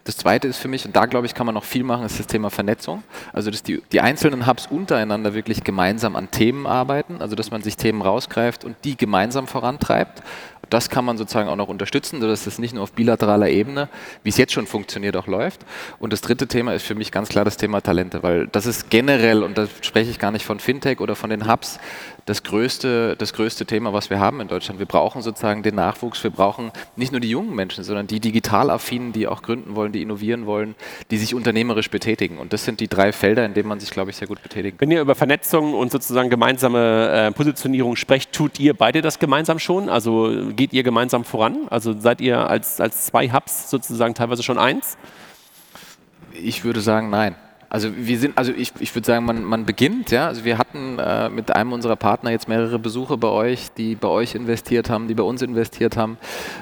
[0.03, 2.19] Das Zweite ist für mich, und da glaube ich, kann man noch viel machen, ist
[2.19, 3.03] das Thema Vernetzung.
[3.33, 7.61] Also dass die, die einzelnen Hubs untereinander wirklich gemeinsam an Themen arbeiten, also dass man
[7.61, 10.23] sich Themen rausgreift und die gemeinsam vorantreibt
[10.71, 13.89] das kann man sozusagen auch noch unterstützen, sodass das nicht nur auf bilateraler Ebene,
[14.23, 15.61] wie es jetzt schon funktioniert, auch läuft.
[15.99, 18.89] Und das dritte Thema ist für mich ganz klar das Thema Talente, weil das ist
[18.89, 21.79] generell, und da spreche ich gar nicht von Fintech oder von den Hubs,
[22.25, 24.79] das größte, das größte Thema, was wir haben in Deutschland.
[24.79, 29.11] Wir brauchen sozusagen den Nachwuchs, wir brauchen nicht nur die jungen Menschen, sondern die digital-affinen,
[29.11, 30.75] die auch gründen wollen, die innovieren wollen,
[31.09, 32.37] die sich unternehmerisch betätigen.
[32.37, 34.77] Und das sind die drei Felder, in denen man sich, glaube ich, sehr gut betätigen
[34.77, 34.87] kann.
[34.87, 39.59] Wenn ihr über Vernetzung und sozusagen gemeinsame äh, Positionierung sprecht, tut ihr beide das gemeinsam
[39.59, 39.89] schon?
[39.89, 41.67] Also geht ihr gemeinsam voran?
[41.69, 44.97] Also seid ihr als, als zwei Hubs sozusagen teilweise schon eins?
[46.33, 47.35] Ich würde sagen, nein.
[47.71, 50.27] Also wir sind, also ich, ich würde sagen, man, man beginnt, ja.
[50.27, 54.09] Also wir hatten äh, mit einem unserer Partner jetzt mehrere Besuche bei euch, die bei
[54.09, 56.17] euch investiert haben, die bei uns investiert haben.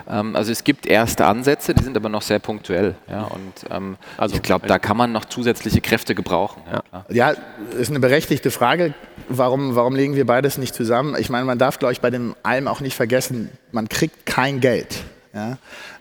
[0.08, 2.94] Ähm, also es gibt erste Ansätze, die sind aber noch sehr punktuell.
[3.10, 3.24] Ja.
[3.24, 6.62] Und ähm, also ich glaube, da kann man noch zusätzliche Kräfte gebrauchen.
[6.72, 7.34] Ja, ja
[7.76, 8.94] ist eine berechtigte Frage.
[9.30, 11.16] Warum, warum legen wir beides nicht zusammen?
[11.18, 14.60] Ich meine, man darf, glaube ich, bei dem allem auch nicht vergessen, man kriegt kein
[14.60, 15.04] Geld.
[15.34, 15.58] Ja?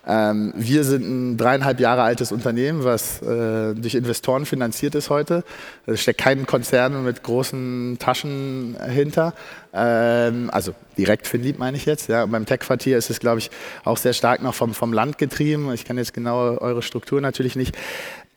[0.07, 5.45] Ähm, wir sind ein dreieinhalb Jahre altes Unternehmen, was äh, durch Investoren finanziert ist heute.
[5.87, 9.35] Da steckt kein Konzern mit großen Taschen hinter.
[9.75, 12.09] Ähm, also direkt Finlieb meine ich jetzt.
[12.09, 12.25] Ja.
[12.27, 13.51] beim Tech-Quartier ist es, glaube ich,
[13.85, 15.73] auch sehr stark noch vom, vom Land getrieben.
[15.73, 17.77] Ich kann jetzt genau eure Struktur natürlich nicht.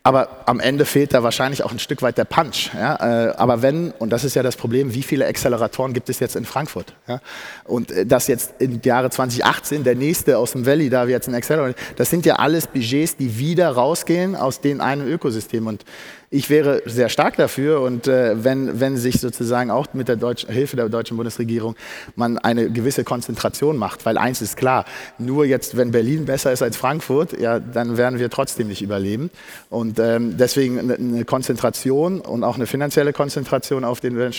[0.04, 2.72] Aber am Ende fehlt da wahrscheinlich auch ein Stück weit der Punch.
[2.74, 2.96] Ja?
[3.30, 6.36] Äh, aber wenn, und das ist ja das Problem, wie viele Acceleratoren gibt es jetzt
[6.36, 6.96] in Frankfurt?
[7.08, 7.22] Ja?
[7.66, 11.28] Und äh, das jetzt im Jahre 2018, der nächste aus dem Valley, da wir jetzt
[11.28, 15.68] ein Accelerator, das sind ja alles Budgets, die wieder rausgehen aus den einen Ökosystem.
[15.68, 15.86] Und
[16.34, 20.48] ich wäre sehr stark dafür und äh, wenn, wenn sich sozusagen auch mit der Deutsch
[20.48, 21.76] Hilfe der deutschen Bundesregierung
[22.16, 24.86] man eine gewisse Konzentration macht, weil eins ist klar,
[25.18, 29.30] nur jetzt, wenn Berlin besser ist als Frankfurt, ja, dann werden wir trotzdem nicht überleben.
[29.70, 34.32] Und ähm, deswegen eine, Konzentration und auch eine finanzielle Konzentration auf den.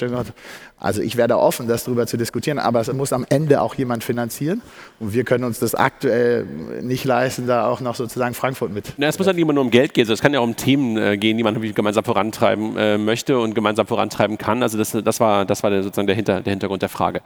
[0.82, 4.02] Also ich werde offen, das darüber zu diskutieren, aber es muss am Ende auch jemand
[4.02, 4.62] finanzieren
[4.98, 6.44] und wir können uns das aktuell
[6.82, 8.92] nicht leisten, da auch noch sozusagen Frankfurt mit.
[8.96, 10.56] Na, es muss halt nicht immer nur um Geld gehen, es kann ja auch um
[10.56, 14.60] Themen äh, gehen, die man gemeinsam vorantreiben äh, möchte und gemeinsam vorantreiben kann.
[14.64, 17.20] Also das, das war, das war der, sozusagen der, Hinter, der Hintergrund der Frage.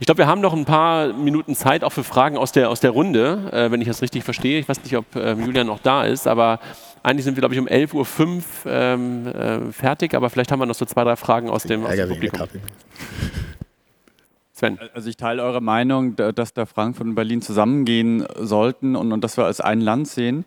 [0.00, 2.80] Ich glaube, wir haben noch ein paar Minuten Zeit auch für Fragen aus der, aus
[2.80, 4.60] der Runde, äh, wenn ich das richtig verstehe.
[4.60, 6.60] Ich weiß nicht, ob äh, Julian noch da ist, aber
[7.02, 10.66] eigentlich sind wir, glaube ich, um 11.05 Uhr ähm, äh, fertig, aber vielleicht haben wir
[10.66, 12.48] noch so zwei, drei Fragen aus dem, aus dem Publikum.
[14.52, 14.78] Sven.
[14.92, 19.36] Also ich teile eure Meinung, dass da Frankfurt und Berlin zusammengehen sollten und, und dass
[19.36, 20.44] wir als ein Land sehen.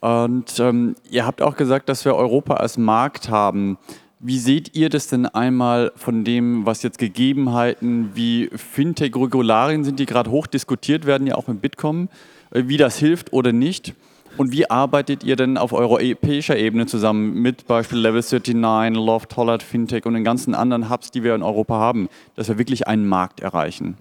[0.00, 3.78] Und ähm, ihr habt auch gesagt, dass wir Europa als Markt haben.
[4.20, 10.06] Wie seht ihr das denn einmal von dem, was jetzt Gegebenheiten wie Fintech-Regularien sind, die
[10.06, 12.08] gerade hoch diskutiert werden, ja auch im Bitkom,
[12.50, 13.94] äh, wie das hilft oder nicht?
[14.38, 19.62] Und wie arbeitet ihr denn auf europäischer Ebene zusammen mit Beispiel Level 39, Loft, Hollard,
[19.62, 23.06] Fintech und den ganzen anderen Hubs, die wir in Europa haben, dass wir wirklich einen
[23.06, 23.96] Markt erreichen?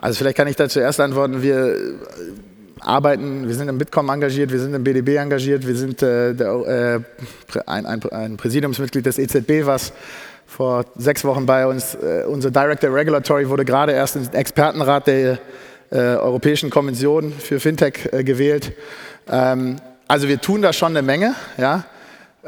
[0.00, 1.42] Also vielleicht kann ich da zuerst antworten.
[1.42, 1.76] Wir
[2.80, 7.04] arbeiten, wir sind im Bitkom engagiert, wir sind im BDB engagiert, wir sind äh, der,
[7.54, 9.92] äh, ein, ein, ein, Präsidiumsmitglied des EZB, was
[10.46, 15.38] vor sechs Wochen bei uns, äh, unser Director Regulatory wurde gerade erst im Expertenrat der
[15.90, 18.72] äh, Europäischen Kommission für Fintech äh, gewählt.
[19.28, 19.76] Ähm,
[20.08, 21.84] also wir tun da schon eine Menge, ja.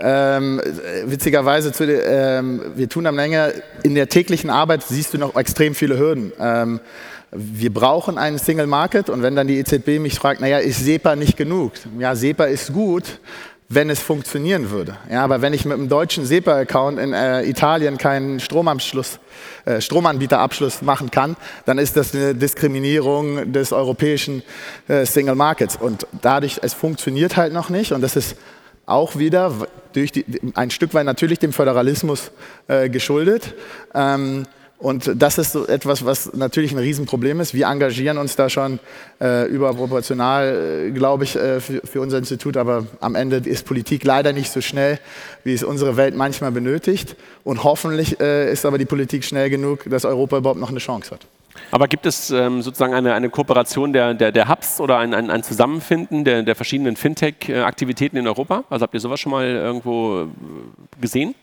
[0.01, 0.61] Ähm,
[1.07, 3.53] witzigerweise, zu, ähm, wir tun eine Menge.
[3.83, 6.33] In der täglichen Arbeit siehst du noch extrem viele Hürden.
[6.39, 6.81] Ähm,
[7.33, 11.17] wir brauchen einen Single Market und wenn dann die EZB mich fragt, naja, ist SEPA
[11.17, 11.73] nicht genug?
[11.99, 13.19] Ja, SEPA ist gut,
[13.71, 14.97] wenn es funktionieren würde.
[15.11, 21.11] Ja, aber wenn ich mit einem deutschen SEPA-Account in äh, Italien keinen äh, Stromanbieterabschluss machen
[21.11, 24.43] kann, dann ist das eine Diskriminierung des europäischen
[24.89, 25.77] äh, Single Markets.
[25.77, 28.37] Und dadurch, es funktioniert halt noch nicht und das ist
[28.87, 29.53] auch wieder
[29.93, 32.31] durch die, ein Stück weit natürlich dem Föderalismus
[32.69, 33.55] äh, geschuldet.
[33.95, 34.47] Ähm,
[34.79, 37.53] und das ist so etwas, was natürlich ein Riesenproblem ist.
[37.53, 38.79] Wir engagieren uns da schon
[39.21, 42.57] äh, überproportional, äh, glaube ich, äh, für, für, unser Institut.
[42.57, 45.01] Aber am Ende ist Politik leider nicht so schnell,
[45.43, 47.17] wie es unsere Welt manchmal benötigt.
[47.43, 51.11] Und hoffentlich äh, ist aber die Politik schnell genug, dass Europa überhaupt noch eine Chance
[51.11, 51.27] hat.
[51.73, 55.29] Aber gibt es ähm, sozusagen eine, eine Kooperation der, der, der Hubs oder ein, ein,
[55.29, 58.63] ein Zusammenfinden der, der verschiedenen Fintech-Aktivitäten in Europa?
[58.71, 60.27] Also habt ihr sowas schon mal irgendwo äh,
[61.01, 61.35] gesehen?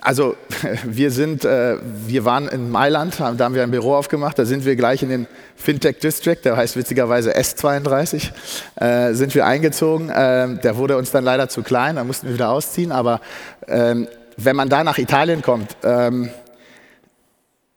[0.00, 0.36] Also
[0.84, 4.64] wir sind, äh, wir waren in Mailand, da haben wir ein Büro aufgemacht, da sind
[4.64, 8.30] wir gleich in den Fintech District, der heißt witzigerweise S32,
[8.76, 10.10] äh, sind wir eingezogen.
[10.10, 13.20] Äh, der wurde uns dann leider zu klein, da mussten wir wieder ausziehen, aber
[13.68, 16.30] ähm, wenn man da nach Italien kommt, ähm,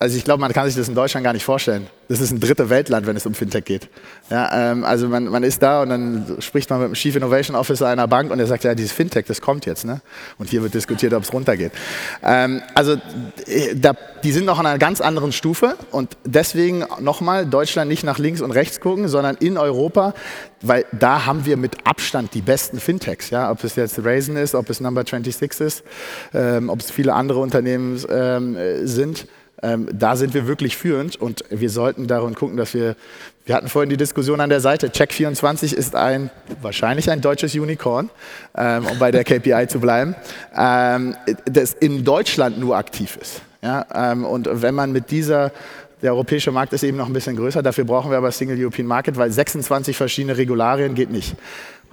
[0.01, 1.87] Also ich glaube, man kann sich das in Deutschland gar nicht vorstellen.
[2.07, 3.89] Das ist ein dritte Weltland, wenn es um Fintech geht.
[4.29, 7.53] Ja, ähm, also man, man, ist da und dann spricht man mit dem Chief Innovation
[7.53, 9.83] Officer einer Bank und der sagt, ja, dieses Fintech, das kommt jetzt.
[9.83, 9.99] Ne?
[10.37, 11.73] Und hier wird diskutiert, ob es runtergeht.
[12.23, 12.93] Ähm, also
[13.45, 13.91] äh, da,
[14.23, 18.39] die sind noch an einer ganz anderen Stufe und deswegen nochmal Deutschland nicht nach links
[18.39, 20.13] und rechts gucken, sondern in Europa,
[20.61, 23.31] weil da haben wir mit Abstand die besten Fintechs.
[23.31, 23.51] Ja?
[23.51, 25.83] Ob es jetzt Raisin ist, ob es Number 26 ist,
[26.33, 28.57] ähm, ob es viele andere Unternehmen ähm,
[28.87, 29.27] sind.
[29.61, 32.95] Ähm, da sind wir wirklich führend und wir sollten darin gucken, dass wir,
[33.45, 36.29] wir hatten vorhin die Diskussion an der Seite, Check24 ist ein,
[36.61, 38.09] wahrscheinlich ein deutsches Unicorn,
[38.55, 40.15] ähm, um bei der KPI zu bleiben,
[40.55, 43.41] ähm, das in Deutschland nur aktiv ist.
[43.61, 43.85] Ja?
[43.93, 45.51] Ähm, und wenn man mit dieser
[46.01, 47.61] der europäische Markt ist eben noch ein bisschen größer.
[47.61, 51.35] Dafür brauchen wir aber Single European Market, weil 26 verschiedene Regularien geht nicht.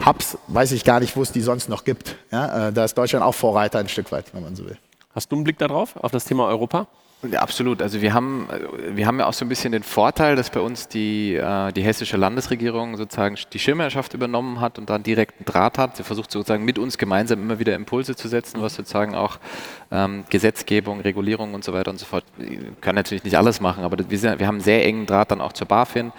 [0.05, 2.17] Hubs weiß ich gar nicht, wo es die sonst noch gibt.
[2.31, 4.77] Ja, äh, da ist Deutschland auch Vorreiter ein Stück weit, wenn man so will.
[5.15, 6.87] Hast du einen Blick darauf, auf das Thema Europa?
[7.35, 7.83] Absolut.
[7.83, 8.49] Also wir haben,
[8.91, 11.83] wir haben ja auch so ein bisschen den Vorteil, dass bei uns die, äh, die
[11.83, 15.97] hessische Landesregierung sozusagen die Schirmherrschaft übernommen hat und dann direkt einen Draht hat.
[15.97, 19.39] Sie versucht sozusagen mit uns gemeinsam immer wieder Impulse zu setzen, was sozusagen auch
[19.91, 22.25] ähm, Gesetzgebung, Regulierung und so weiter und so fort.
[22.37, 25.31] Wir können natürlich nicht alles machen, aber wir, sind, wir haben einen sehr engen Draht
[25.31, 26.13] dann auch zur BaFin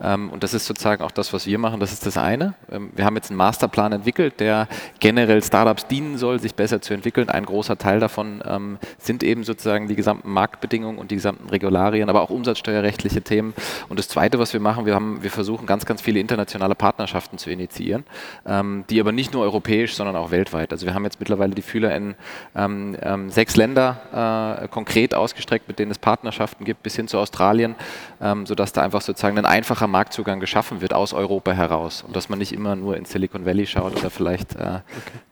[0.00, 1.80] ähm, und das ist sozusagen auch das, was wir machen.
[1.80, 2.54] Das ist das eine.
[2.70, 4.68] Ähm, wir haben jetzt einen Masterplan entwickelt, der
[5.00, 7.28] generell Startups dienen soll, sich besser zu entwickeln.
[7.28, 12.08] Ein großer Teil davon ähm, sind eben sozusagen die gesamten Marktbedingungen und die gesamten Regularien,
[12.08, 13.54] aber auch umsatzsteuerrechtliche Themen.
[13.88, 17.38] Und das zweite, was wir machen, wir, haben, wir versuchen ganz, ganz viele internationale Partnerschaften
[17.38, 18.04] zu initiieren,
[18.46, 20.72] ähm, die aber nicht nur europäisch, sondern auch weltweit.
[20.72, 22.14] Also wir haben jetzt mittlerweile die Fühler in
[22.54, 27.18] ähm, ähm, sechs Länder äh, konkret ausgestreckt, mit denen es Partnerschaften gibt, bis hin zu
[27.18, 27.74] Australien,
[28.20, 32.28] ähm, sodass da einfach sozusagen ein einfacher Marktzugang geschaffen wird aus Europa heraus und dass
[32.28, 34.82] man nicht immer nur in Silicon Valley schaut oder vielleicht äh, okay.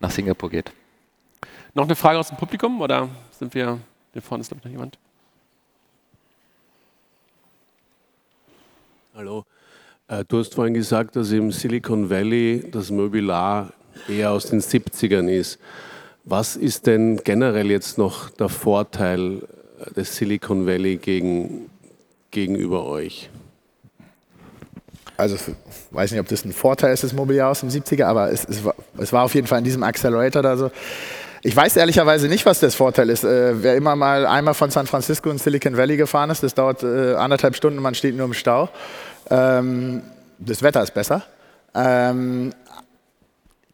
[0.00, 0.72] nach Singapur geht.
[1.74, 3.78] Noch eine Frage aus dem Publikum oder sind wir,
[4.12, 4.98] hier vorne ist glaube ich noch jemand?
[9.14, 9.44] Hallo.
[10.08, 13.74] Äh, du hast vorhin gesagt, dass im Silicon Valley das Mobilar
[14.08, 15.58] eher aus den 70ern ist.
[16.24, 19.42] Was ist denn generell jetzt noch der Vorteil
[19.94, 21.68] des Silicon Valley gegen,
[22.30, 23.28] gegenüber euch?
[25.18, 25.42] Also ich
[25.90, 28.64] weiß nicht, ob das ein Vorteil ist, das Mobiliar aus dem 70er, aber es, es,
[28.64, 30.70] war, es war auf jeden Fall in diesem Accelerator da so.
[31.44, 33.24] Ich weiß ehrlicherweise nicht, was das Vorteil ist.
[33.24, 36.84] Äh, wer immer mal einmal von San Francisco in Silicon Valley gefahren ist, das dauert
[36.84, 38.68] äh, anderthalb Stunden, man steht nur im Stau.
[39.28, 40.02] Ähm,
[40.38, 41.24] das Wetter ist besser.
[41.74, 42.52] Ähm,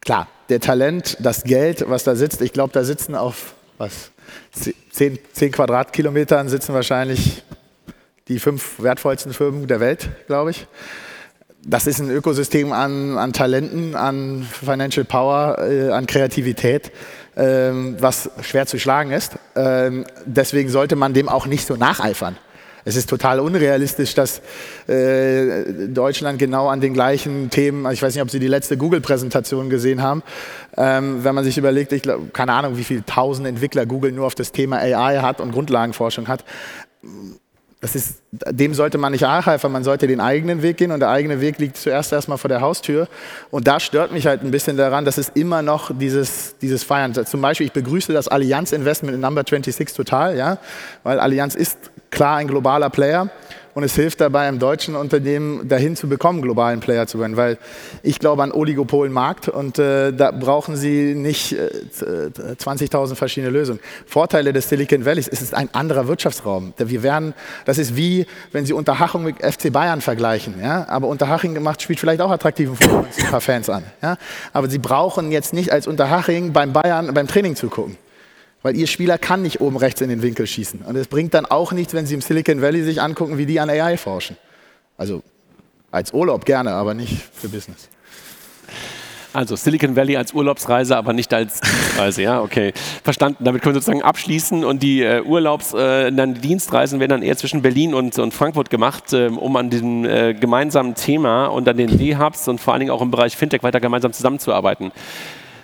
[0.00, 4.12] klar, der Talent, das Geld, was da sitzt, ich glaube, da sitzen auf was,
[4.92, 7.42] 10, 10 Quadratkilometern sitzen wahrscheinlich
[8.28, 10.66] die fünf wertvollsten Firmen der Welt, glaube ich.
[11.70, 16.90] Das ist ein Ökosystem an, an Talenten, an Financial Power, äh, an Kreativität,
[17.36, 19.34] ähm, was schwer zu schlagen ist.
[19.54, 22.38] Ähm, deswegen sollte man dem auch nicht so nacheifern.
[22.86, 24.40] Es ist total unrealistisch, dass
[24.86, 28.78] äh, Deutschland genau an den gleichen Themen, also ich weiß nicht, ob Sie die letzte
[28.78, 30.22] Google-Präsentation gesehen haben,
[30.74, 34.24] ähm, wenn man sich überlegt, ich glaube, keine Ahnung, wie viele tausend Entwickler Google nur
[34.24, 36.46] auf das Thema AI hat und Grundlagenforschung hat.
[37.80, 41.10] Das ist, dem sollte man nicht nachhelfen, man sollte den eigenen Weg gehen und der
[41.10, 43.06] eigene Weg liegt zuerst erstmal vor der Haustür.
[43.52, 47.14] Und da stört mich halt ein bisschen daran, dass es immer noch dieses, dieses Feiern.
[47.14, 50.58] Zum Beispiel, ich begrüße das Allianz Investment in Number 26 total, ja,
[51.04, 51.78] weil Allianz ist
[52.10, 53.30] klar ein globaler Player
[53.74, 57.58] und es hilft dabei, im deutschen Unternehmen dahin zu bekommen, globalen Player zu werden, weil
[58.02, 63.80] ich glaube an Oligopolenmarkt und äh, da brauchen Sie nicht äh, 20.000 verschiedene Lösungen.
[64.06, 66.72] Vorteile des Silicon Valleys, es ist ein anderer Wirtschaftsraum.
[66.76, 70.86] Wir werden, das ist wie, wenn Sie Unterhaching mit FC Bayern vergleichen, ja?
[70.88, 73.84] aber Unterhaching macht, spielt vielleicht auch attraktiven Fußball ein paar Fans an.
[74.02, 74.16] Ja?
[74.52, 77.96] Aber Sie brauchen jetzt nicht als Unterhaching beim Bayern beim Training zu gucken.
[78.62, 80.80] Weil ihr Spieler kann nicht oben rechts in den Winkel schießen.
[80.80, 83.60] Und es bringt dann auch nichts, wenn sie im Silicon Valley sich angucken, wie die
[83.60, 84.36] an AI forschen.
[84.96, 85.22] Also
[85.90, 87.88] als Urlaub gerne, aber nicht für Business.
[89.32, 92.72] Also Silicon Valley als Urlaubsreise, aber nicht als Dienstreise, ja, okay.
[93.02, 93.44] Verstanden.
[93.44, 97.22] Damit können wir sozusagen abschließen und die äh, Urlaubs, äh, dann die Dienstreisen werden dann
[97.22, 101.68] eher zwischen Berlin und, und Frankfurt gemacht, äh, um an diesem äh, gemeinsamen Thema und
[101.68, 104.92] an den D-Hubs und vor allen Dingen auch im Bereich Fintech weiter gemeinsam zusammenzuarbeiten.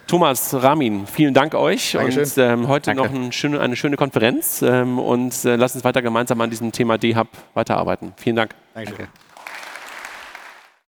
[0.06, 1.92] Thomas, Ramin, vielen Dank euch.
[1.92, 2.22] Dankeschön.
[2.24, 3.02] Und ähm, heute Danke.
[3.02, 6.72] noch ein schöne, eine schöne Konferenz ähm, und äh, lasst uns weiter gemeinsam an diesem
[6.72, 8.12] Thema D-Hub weiterarbeiten.
[8.16, 8.54] Vielen Dank.
[8.74, 9.08] Dankeschön.